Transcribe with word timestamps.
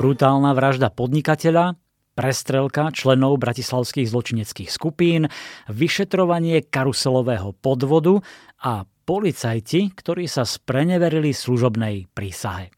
brutálna 0.00 0.56
vražda 0.56 0.88
podnikateľa, 0.88 1.76
prestrelka 2.16 2.88
členov 2.88 3.36
bratislavských 3.36 4.08
zločineckých 4.08 4.72
skupín, 4.72 5.28
vyšetrovanie 5.68 6.64
karuselového 6.64 7.52
podvodu 7.60 8.24
a 8.64 8.88
policajti, 9.04 9.92
ktorí 9.92 10.24
sa 10.24 10.48
spreneverili 10.48 11.36
služobnej 11.36 12.08
prísahe. 12.16 12.72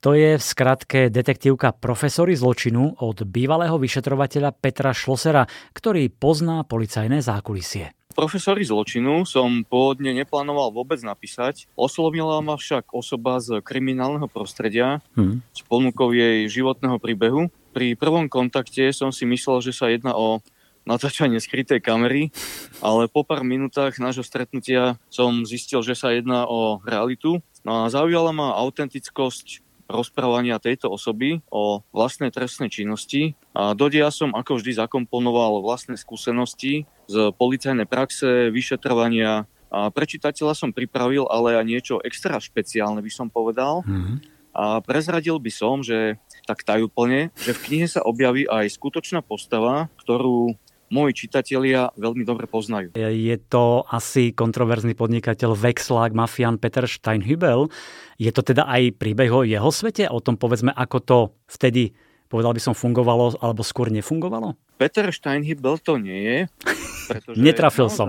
To 0.00 0.16
je 0.16 0.40
v 0.40 0.42
skratke 0.42 1.12
detektívka 1.12 1.76
profesory 1.76 2.32
zločinu 2.32 3.04
od 3.04 3.28
bývalého 3.28 3.76
vyšetrovateľa 3.76 4.56
Petra 4.56 4.96
Šlosera, 4.96 5.44
ktorý 5.76 6.08
pozná 6.10 6.64
policajné 6.64 7.20
zákulisie. 7.20 7.92
Profesory 8.12 8.62
zločinu 8.68 9.24
som 9.24 9.64
pôvodne 9.64 10.12
neplánoval 10.12 10.70
vôbec 10.70 11.00
napísať. 11.00 11.66
Oslovila 11.74 12.38
ma 12.44 12.60
však 12.60 12.92
osoba 12.92 13.40
z 13.40 13.64
kriminálneho 13.64 14.28
prostredia 14.28 15.00
hmm. 15.16 15.40
s 15.50 15.60
ponukou 15.64 16.12
jej 16.12 16.46
životného 16.46 17.00
príbehu. 17.00 17.48
Pri 17.72 17.96
prvom 17.96 18.28
kontakte 18.28 18.92
som 18.92 19.08
si 19.10 19.24
myslel, 19.24 19.64
že 19.64 19.72
sa 19.72 19.88
jedná 19.88 20.12
o 20.12 20.44
natáčanie 20.82 21.38
skrytej 21.38 21.78
kamery, 21.78 22.34
ale 22.82 23.06
po 23.06 23.22
pár 23.22 23.46
minútach 23.46 23.96
nášho 24.02 24.26
stretnutia 24.26 24.98
som 25.08 25.46
zistil, 25.46 25.80
že 25.80 25.94
sa 25.94 26.10
jedná 26.10 26.44
o 26.44 26.82
realitu. 26.82 27.38
No 27.62 27.86
a 27.86 27.90
zaujala 27.90 28.34
ma 28.34 28.58
autentickosť 28.58 29.62
rozprávania 29.92 30.56
tejto 30.56 30.88
osoby 30.88 31.44
o 31.52 31.84
vlastnej 31.92 32.32
trestnej 32.32 32.72
činnosti. 32.72 33.36
A 33.52 33.76
do 33.76 33.92
dia 33.92 34.08
som 34.08 34.32
ako 34.32 34.58
vždy 34.58 34.80
zakomponoval 34.80 35.60
vlastné 35.60 36.00
skúsenosti 36.00 36.88
z 37.12 37.36
policajnej 37.36 37.84
praxe, 37.84 38.48
vyšetrovania. 38.48 39.44
A 39.68 39.92
pre 39.92 40.08
čitateľa 40.08 40.56
som 40.56 40.72
pripravil 40.72 41.28
ale 41.28 41.60
aj 41.60 41.64
niečo 41.68 41.94
extra 42.00 42.40
špeciálne, 42.40 43.04
by 43.04 43.12
som 43.12 43.28
povedal. 43.28 43.84
Mm-hmm. 43.84 44.16
A 44.52 44.80
prezradil 44.84 45.40
by 45.40 45.52
som, 45.52 45.80
že 45.80 46.20
tak 46.44 46.60
tajúplne, 46.64 47.32
že 47.40 47.56
v 47.56 47.62
knihe 47.68 47.86
sa 47.88 48.04
objaví 48.04 48.44
aj 48.44 48.68
skutočná 48.68 49.24
postava, 49.24 49.88
ktorú 50.00 50.56
moji 50.92 51.24
čitatelia 51.24 51.88
veľmi 51.96 52.20
dobre 52.20 52.44
poznajú. 52.44 52.92
Je 53.00 53.36
to 53.48 53.80
asi 53.88 54.36
kontroverzný 54.36 54.92
podnikateľ 54.92 55.56
Vexlák, 55.56 56.12
mafián 56.12 56.60
Peter 56.60 56.84
Steinhübel. 56.84 57.72
Je 58.20 58.28
to 58.28 58.44
teda 58.44 58.68
aj 58.68 59.00
príbeh 59.00 59.32
o 59.32 59.40
jeho 59.40 59.72
svete? 59.72 60.04
O 60.12 60.20
tom 60.20 60.36
povedzme, 60.36 60.68
ako 60.68 60.98
to 61.00 61.18
vtedy 61.48 61.96
povedal 62.32 62.56
by 62.56 62.62
som, 62.64 62.72
fungovalo, 62.72 63.36
alebo 63.44 63.60
skôr 63.60 63.92
nefungovalo? 63.92 64.56
Peter 64.80 65.12
Steinhübel 65.12 65.76
to 65.84 66.00
nie 66.00 66.20
je. 66.24 66.38
Pretože 67.12 67.36
Netrafil 67.36 67.92
naozaj, 67.92 67.98
som. 68.00 68.08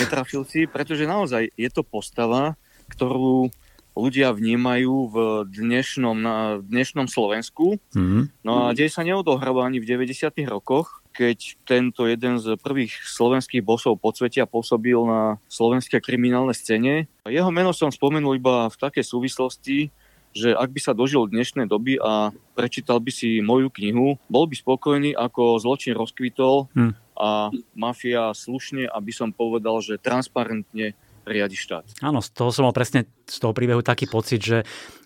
Netrafil 0.00 0.42
si, 0.48 0.64
pretože 0.64 1.04
naozaj 1.04 1.52
je 1.58 1.68
to 1.68 1.82
postava, 1.84 2.56
ktorú 2.88 3.52
ľudia 3.98 4.30
vnímajú 4.30 4.94
v 5.10 5.16
dnešnom, 5.50 6.16
na 6.16 6.62
dnešnom 6.62 7.10
Slovensku. 7.10 7.82
Mm. 7.92 8.30
No 8.46 8.70
a 8.70 8.72
deje 8.72 8.94
sa 8.94 9.02
neodohráva 9.02 9.66
ani 9.66 9.82
v 9.82 9.90
90. 9.90 10.38
rokoch, 10.46 11.02
keď 11.10 11.58
tento 11.66 12.06
jeden 12.06 12.38
z 12.38 12.54
prvých 12.62 12.94
slovenských 12.94 13.66
bosov 13.66 13.98
podsvetia 13.98 14.46
pôsobil 14.46 14.96
na 15.02 15.42
slovenskej 15.50 15.98
kriminálnej 15.98 16.54
scéne. 16.54 17.10
Jeho 17.26 17.50
meno 17.50 17.74
som 17.74 17.90
spomenul 17.90 18.38
iba 18.38 18.70
v 18.70 18.76
takej 18.78 19.02
súvislosti, 19.02 19.90
že 20.38 20.54
ak 20.54 20.70
by 20.70 20.80
sa 20.80 20.94
dožil 20.94 21.26
dnešnej 21.26 21.66
doby 21.66 21.98
a 21.98 22.30
prečítal 22.54 23.02
by 23.02 23.10
si 23.10 23.42
moju 23.42 23.74
knihu, 23.74 24.22
bol 24.30 24.46
by 24.46 24.54
spokojný, 24.54 25.18
ako 25.18 25.58
zločin 25.58 25.98
rozkvitol 25.98 26.70
hm. 26.70 26.92
a 27.18 27.50
mafia 27.74 28.30
slušne, 28.30 28.86
aby 28.86 29.10
som 29.10 29.34
povedal, 29.34 29.82
že 29.82 29.98
transparentne 29.98 30.94
riadi 31.28 31.60
štát. 31.60 32.00
Áno, 32.00 32.24
z 32.24 32.32
toho 32.32 32.48
som 32.48 32.64
mal 32.64 32.72
presne 32.72 33.04
z 33.28 33.36
toho 33.36 33.52
príbehu 33.52 33.84
taký 33.84 34.08
pocit, 34.08 34.40
že 34.40 34.58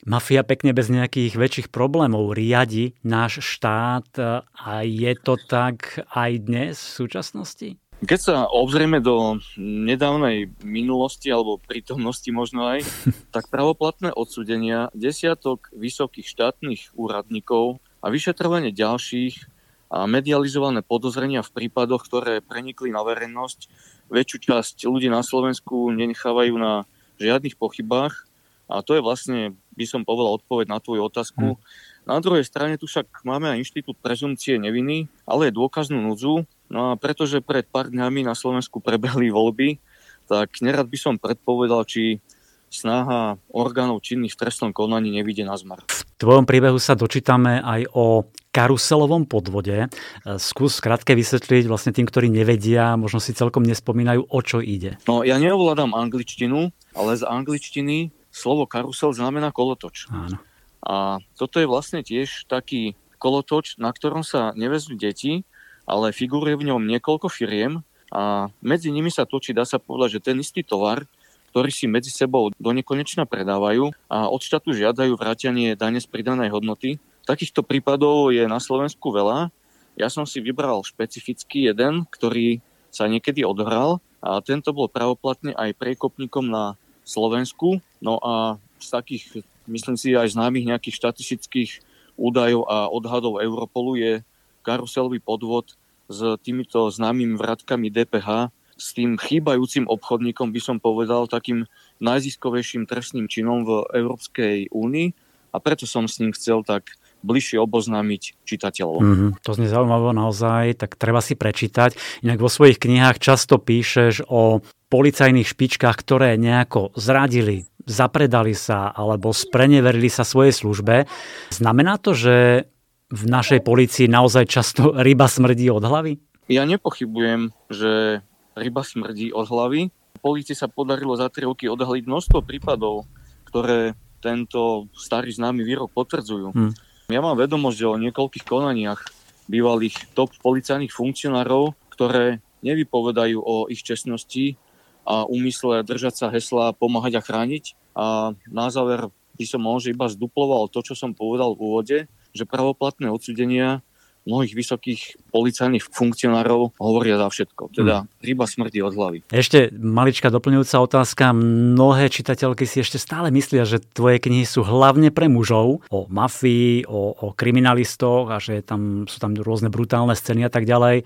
mafia 0.06 0.46
pekne 0.46 0.70
bez 0.70 0.86
nejakých 0.86 1.34
väčších 1.34 1.68
problémov 1.74 2.30
riadi 2.38 2.94
náš 3.02 3.42
štát 3.42 4.06
a 4.54 4.86
je 4.86 5.12
to 5.18 5.34
tak 5.50 6.06
aj 6.14 6.30
dnes 6.46 6.78
v 6.78 6.90
súčasnosti? 7.02 7.81
Keď 8.02 8.18
sa 8.18 8.36
obzrieme 8.50 8.98
do 8.98 9.38
nedávnej 9.54 10.50
minulosti 10.66 11.30
alebo 11.30 11.62
prítomnosti 11.62 12.26
možno 12.34 12.66
aj, 12.66 12.82
tak 13.34 13.46
pravoplatné 13.46 14.10
odsudenia 14.10 14.90
desiatok 14.90 15.70
vysokých 15.70 16.26
štátnych 16.26 16.98
úradníkov 16.98 17.78
a 18.02 18.10
vyšetrovanie 18.10 18.74
ďalších 18.74 19.46
a 19.94 20.10
medializované 20.10 20.82
podozrenia 20.82 21.46
v 21.46 21.54
prípadoch, 21.54 22.02
ktoré 22.02 22.42
prenikli 22.42 22.90
na 22.90 23.06
verejnosť, 23.06 23.70
väčšiu 24.10 24.38
časť 24.50 24.76
ľudí 24.90 25.06
na 25.06 25.22
Slovensku 25.22 25.94
nenechávajú 25.94 26.54
na 26.58 26.88
žiadnych 27.22 27.54
pochybách. 27.54 28.26
A 28.66 28.82
to 28.82 28.98
je 28.98 29.04
vlastne, 29.04 29.54
by 29.78 29.84
som 29.86 30.02
povedal, 30.02 30.42
odpoveď 30.42 30.66
na 30.74 30.82
tvoju 30.82 31.06
otázku. 31.06 31.54
Hmm. 31.54 31.62
Na 32.02 32.18
druhej 32.18 32.42
strane 32.42 32.80
tu 32.80 32.90
však 32.90 33.22
máme 33.22 33.46
aj 33.52 33.62
inštitút 33.62 33.94
prezumcie 34.02 34.58
neviny, 34.58 35.06
ale 35.22 35.52
je 35.52 35.58
dôkaznú 35.60 36.02
núdzu. 36.02 36.48
No 36.72 36.90
a 36.90 36.96
pretože 36.96 37.44
pred 37.44 37.68
pár 37.68 37.92
dňami 37.92 38.24
na 38.24 38.32
Slovensku 38.32 38.80
prebehli 38.80 39.28
voľby, 39.28 39.76
tak 40.24 40.64
nerad 40.64 40.88
by 40.88 40.96
som 40.96 41.20
predpovedal, 41.20 41.84
či 41.84 42.24
snaha 42.72 43.36
orgánov 43.52 44.00
činných 44.00 44.32
v 44.32 44.40
trestnom 44.40 44.72
konaní 44.72 45.12
nevidie 45.12 45.44
na 45.44 45.52
zmar. 45.60 45.84
V 45.92 46.08
tvojom 46.16 46.48
príbehu 46.48 46.80
sa 46.80 46.96
dočítame 46.96 47.60
aj 47.60 47.92
o 47.92 48.24
karuselovom 48.48 49.28
podvode. 49.28 49.92
Skús 50.40 50.80
krátke 50.80 51.12
vysvetliť 51.12 51.68
vlastne 51.68 51.92
tým, 51.92 52.08
ktorí 52.08 52.32
nevedia, 52.32 52.96
možno 52.96 53.20
si 53.20 53.36
celkom 53.36 53.68
nespomínajú, 53.68 54.24
o 54.24 54.40
čo 54.40 54.64
ide. 54.64 54.96
No 55.04 55.20
ja 55.20 55.36
neovládam 55.36 55.92
angličtinu, 55.92 56.72
ale 56.96 57.10
z 57.20 57.28
angličtiny 57.28 58.08
slovo 58.32 58.64
karusel 58.64 59.12
znamená 59.12 59.52
kolotoč. 59.52 60.08
Áno. 60.08 60.40
A 60.80 61.20
toto 61.36 61.60
je 61.60 61.68
vlastne 61.68 62.00
tiež 62.00 62.48
taký 62.48 62.96
kolotoč, 63.20 63.76
na 63.76 63.92
ktorom 63.92 64.24
sa 64.24 64.56
nevezú 64.56 64.96
deti, 64.96 65.44
ale 65.88 66.14
figuruje 66.14 66.58
v 66.58 66.72
ňom 66.72 66.82
niekoľko 66.86 67.26
firiem 67.32 67.82
a 68.12 68.52
medzi 68.60 68.92
nimi 68.92 69.08
sa 69.08 69.24
točí, 69.24 69.56
dá 69.56 69.64
sa 69.64 69.80
povedať, 69.80 70.20
že 70.20 70.24
ten 70.32 70.36
istý 70.38 70.60
tovar, 70.60 71.08
ktorí 71.52 71.68
si 71.68 71.84
medzi 71.84 72.08
sebou 72.08 72.48
do 72.48 72.70
nekonečna 72.72 73.28
predávajú 73.28 73.92
a 74.08 74.28
od 74.28 74.40
štátu 74.40 74.72
žiadajú 74.72 75.16
vrátenie 75.20 75.76
dane 75.76 76.00
z 76.00 76.08
pridanej 76.08 76.48
hodnoty. 76.48 76.96
Takýchto 77.28 77.60
prípadov 77.60 78.32
je 78.32 78.44
na 78.48 78.56
Slovensku 78.56 79.12
veľa. 79.12 79.52
Ja 80.00 80.08
som 80.08 80.24
si 80.24 80.40
vybral 80.40 80.80
špecifický 80.80 81.68
jeden, 81.68 82.08
ktorý 82.08 82.64
sa 82.88 83.04
niekedy 83.04 83.44
odhral 83.44 84.00
a 84.24 84.40
tento 84.40 84.72
bol 84.72 84.88
pravoplatne 84.88 85.52
aj 85.52 85.76
prekopníkom 85.76 86.48
na 86.48 86.80
Slovensku. 87.04 87.84
No 88.00 88.16
a 88.24 88.56
z 88.80 88.88
takých, 88.88 89.24
myslím 89.68 90.00
si, 90.00 90.16
aj 90.16 90.32
známych 90.32 90.68
nejakých 90.72 90.98
štatistických 91.04 91.70
údajov 92.16 92.64
a 92.64 92.88
odhadov 92.88 93.44
Europolu 93.44 94.00
je 94.00 94.12
karuselový 94.62 95.18
podvod 95.18 95.74
s 96.06 96.38
týmito 96.42 96.88
známymi 96.88 97.34
vratkami 97.36 97.90
DPH 97.90 98.54
s 98.78 98.96
tým 98.96 99.14
chýbajúcim 99.14 99.86
obchodníkom, 99.86 100.50
by 100.50 100.60
som 100.60 100.76
povedal, 100.82 101.30
takým 101.30 101.68
najziskovejším 102.02 102.88
trestným 102.88 103.30
činom 103.30 103.62
v 103.62 103.86
Európskej 103.94 104.72
únii 104.74 105.08
a 105.52 105.56
preto 105.62 105.84
som 105.86 106.08
s 106.10 106.18
ním 106.18 106.34
chcel 106.34 106.66
tak 106.66 106.96
bližšie 107.22 107.62
oboznámiť 107.62 108.42
čitateľov. 108.42 108.98
Mm-hmm. 108.98 109.30
To 109.46 109.50
znie 109.54 109.70
zaujímavé 109.70 110.10
naozaj, 110.10 110.64
tak 110.74 110.98
treba 110.98 111.22
si 111.22 111.38
prečítať. 111.38 111.94
Inak 112.26 112.42
vo 112.42 112.50
svojich 112.50 112.82
knihách 112.82 113.22
často 113.22 113.62
píšeš 113.62 114.26
o 114.26 114.58
policajných 114.90 115.46
špičkách, 115.46 115.96
ktoré 116.02 116.34
nejako 116.34 116.90
zradili, 116.98 117.70
zapredali 117.86 118.52
sa 118.58 118.90
alebo 118.90 119.30
spreneverili 119.30 120.10
sa 120.10 120.26
svojej 120.26 120.52
službe. 120.52 121.06
Znamená 121.54 122.02
to, 122.02 122.12
že 122.12 122.66
v 123.12 123.22
našej 123.28 123.60
policii 123.60 124.08
naozaj 124.08 124.48
často 124.48 124.96
ryba 125.06 125.28
smrdí 125.28 125.68
od 125.68 125.84
hlavy? 125.84 126.16
Ja 126.48 126.64
nepochybujem, 126.64 127.52
že 127.68 128.24
ryba 128.56 128.82
smrdí 128.82 129.30
od 129.30 129.46
hlavy. 129.46 129.92
Polícii 130.24 130.56
sa 130.56 130.70
podarilo 130.70 131.12
za 131.18 131.28
3 131.28 131.50
roky 131.50 131.68
odhaliť 131.68 132.04
množstvo 132.08 132.40
prípadov, 132.46 133.04
ktoré 133.48 133.98
tento 134.22 134.86
starý 134.94 135.34
známy 135.34 135.66
výrok 135.66 135.90
potvrdzujú. 135.90 136.54
Hmm. 136.54 136.72
Ja 137.10 137.18
mám 137.18 137.36
vedomosť 137.36 137.78
o 137.84 137.98
niekoľkých 137.98 138.46
konaniach 138.46 139.02
bývalých 139.50 140.14
top 140.14 140.30
policajných 140.38 140.94
funkcionárov, 140.94 141.74
ktoré 141.90 142.38
nevypovedajú 142.62 143.42
o 143.42 143.66
ich 143.66 143.82
čestnosti 143.82 144.54
a 145.02 145.26
úmysle 145.26 145.82
držať 145.82 146.14
sa 146.14 146.26
hesla 146.30 146.70
pomáhať 146.72 147.18
a 147.18 147.24
chrániť. 147.26 147.74
A 147.98 148.32
na 148.46 148.70
záver 148.70 149.10
by 149.34 149.44
som 149.44 149.60
možno 149.60 149.90
iba 149.90 150.06
zduploval 150.06 150.70
to, 150.70 150.86
čo 150.86 150.94
som 150.94 151.10
povedal 151.10 151.58
v 151.58 151.60
úvode, 151.66 151.98
že 152.32 152.48
pravoplatné 152.48 153.08
odsudenia 153.08 153.84
mnohých 154.22 154.54
vysokých 154.54 155.00
policajných 155.34 155.82
funkcionárov 155.82 156.78
hovoria 156.78 157.18
za 157.18 157.26
všetko. 157.26 157.74
Teda 157.74 158.06
hmm. 158.06 158.22
ryba 158.22 158.46
smrti 158.46 158.78
od 158.78 158.94
hlavy. 158.94 159.18
Ešte 159.34 159.74
maličká 159.74 160.30
doplňujúca 160.30 160.76
otázka. 160.78 161.34
Mnohé 161.34 162.06
čitateľky 162.06 162.62
si 162.62 162.86
ešte 162.86 163.02
stále 163.02 163.34
myslia, 163.34 163.66
že 163.66 163.82
tvoje 163.82 164.22
knihy 164.22 164.46
sú 164.46 164.62
hlavne 164.62 165.10
pre 165.10 165.26
mužov, 165.26 165.82
o 165.90 166.00
mafii, 166.06 166.86
o, 166.86 167.18
o 167.18 167.28
kriminalistoch 167.34 168.30
a 168.30 168.38
že 168.38 168.62
tam, 168.62 169.10
sú 169.10 169.18
tam 169.18 169.34
rôzne 169.34 169.74
brutálne 169.74 170.14
scény 170.14 170.46
a 170.46 170.52
tak 170.52 170.70
ďalej. 170.70 171.02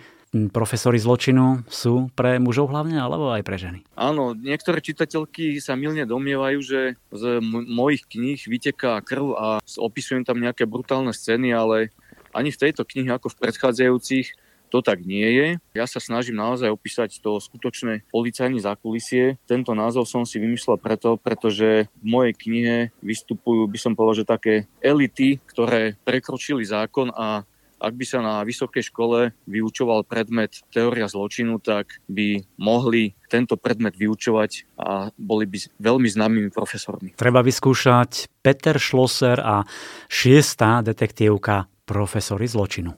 Profesori 0.52 1.00
zločinu 1.00 1.64
sú 1.66 2.12
pre 2.12 2.36
mužov 2.36 2.70
hlavne, 2.72 3.00
alebo 3.00 3.32
aj 3.32 3.42
pre 3.42 3.56
ženy? 3.56 3.78
Áno, 3.96 4.36
niektoré 4.36 4.84
čitateľky 4.84 5.58
sa 5.58 5.74
milne 5.74 6.04
domnievajú, 6.04 6.58
že 6.60 6.80
z 7.10 7.22
m- 7.40 7.66
mojich 7.66 8.04
kníh 8.06 8.38
vyteká 8.38 9.00
krv 9.02 9.36
a 9.36 9.46
opisujem 9.80 10.22
tam 10.22 10.38
nejaké 10.38 10.68
brutálne 10.68 11.10
scény, 11.10 11.52
ale 11.52 11.90
ani 12.36 12.52
v 12.52 12.60
tejto 12.68 12.84
knihe 12.84 13.08
ako 13.16 13.32
v 13.32 13.38
predchádzajúcich 13.48 14.26
to 14.66 14.82
tak 14.82 15.06
nie 15.06 15.24
je. 15.24 15.48
Ja 15.78 15.86
sa 15.86 16.02
snažím 16.02 16.42
naozaj 16.42 16.68
opísať 16.68 17.22
to 17.22 17.38
skutočné 17.38 18.02
policajné 18.10 18.58
zákulisie. 18.58 19.38
Tento 19.46 19.72
názov 19.72 20.10
som 20.10 20.26
si 20.26 20.42
vymyslel 20.42 20.76
preto, 20.76 21.14
pretože 21.16 21.86
v 22.02 22.04
mojej 22.04 22.34
knihe 22.34 22.76
vystupujú, 22.98 23.70
by 23.70 23.78
som 23.78 23.94
povedal, 23.94 24.26
že 24.26 24.26
také 24.26 24.54
elity, 24.82 25.38
ktoré 25.46 25.94
prekročili 26.02 26.66
zákon 26.66 27.14
a 27.14 27.46
ak 27.80 27.92
by 27.96 28.04
sa 28.06 28.18
na 28.22 28.34
vysokej 28.46 28.92
škole 28.92 29.32
vyučoval 29.48 30.06
predmet 30.06 30.62
teória 30.70 31.10
zločinu, 31.10 31.58
tak 31.58 32.00
by 32.06 32.44
mohli 32.60 33.16
tento 33.26 33.58
predmet 33.58 33.98
vyučovať 33.98 34.78
a 34.78 35.10
boli 35.18 35.44
by 35.50 35.58
veľmi 35.82 36.08
známymi 36.08 36.50
profesormi. 36.54 37.18
Treba 37.18 37.42
vyskúšať 37.42 38.30
Peter 38.44 38.78
Schlosser 38.78 39.42
a 39.42 39.66
šiestá 40.06 40.84
detektívka 40.86 41.66
profesory 41.86 42.46
zločinu. 42.50 42.94